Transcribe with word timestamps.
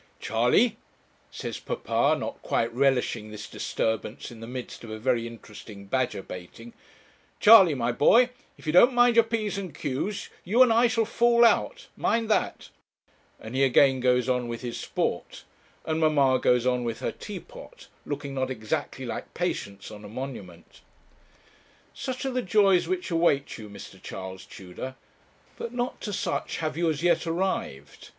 'Charley,' 0.19 0.77
says 1.29 1.59
papa, 1.59 2.15
not 2.19 2.41
quite 2.41 2.73
relishing 2.73 3.29
this 3.29 3.47
disturbance 3.47 4.31
in 4.31 4.39
the 4.39 4.47
midst 4.47 4.83
of 4.83 4.89
a 4.89 4.97
very 4.97 5.27
interesting 5.27 5.85
badger 5.85 6.23
baiting 6.23 6.73
'Charley, 7.39 7.75
my 7.75 7.91
boy, 7.91 8.31
if 8.57 8.65
you 8.65 8.73
don't 8.73 8.95
mind 8.95 9.15
your 9.15 9.23
P's 9.23 9.59
and 9.59 9.75
Q's, 9.75 10.29
you 10.43 10.63
and 10.63 10.73
I 10.73 10.87
shall 10.87 11.05
fall 11.05 11.45
out; 11.45 11.85
mind 11.95 12.29
that;' 12.31 12.69
and 13.39 13.53
he 13.53 13.63
again 13.63 13.99
goes 13.99 14.27
on 14.27 14.47
with 14.47 14.61
his 14.61 14.79
sport; 14.79 15.43
and 15.85 15.99
mamma 15.99 16.39
goes 16.39 16.65
on 16.65 16.83
with 16.83 16.99
her 17.01 17.11
teapot, 17.11 17.87
looking 18.03 18.33
not 18.33 18.49
exactly 18.49 19.05
like 19.05 19.35
Patience 19.35 19.91
on 19.91 20.03
a 20.03 20.09
monument. 20.09 20.81
Such 21.93 22.25
are 22.25 22.31
the 22.31 22.41
joys 22.41 22.87
which 22.87 23.11
await 23.11 23.59
you, 23.59 23.69
Mr. 23.69 24.01
Charles 24.01 24.45
Tudor; 24.47 24.95
but 25.57 25.73
not 25.75 26.01
to 26.01 26.11
such 26.11 26.57
have 26.57 26.75
you 26.75 26.89
as 26.89 27.03
yet 27.03 27.27
arrived. 27.27 28.09